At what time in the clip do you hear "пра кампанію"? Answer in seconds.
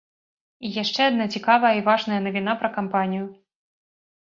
2.65-3.25